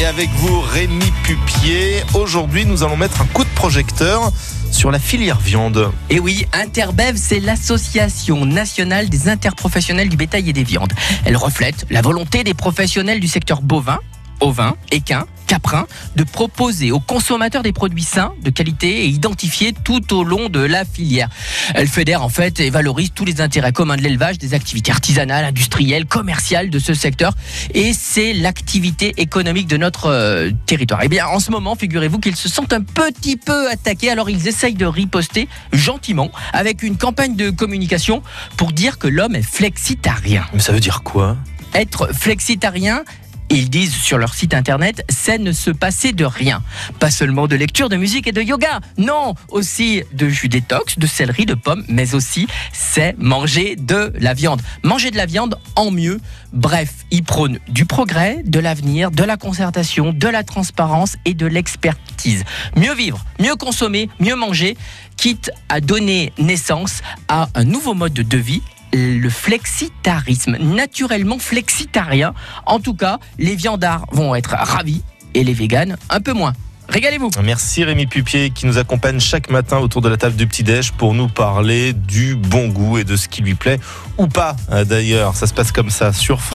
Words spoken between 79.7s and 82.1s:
autour de la table du petit-déj pour nous parler